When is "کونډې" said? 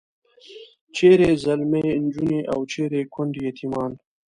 3.13-3.41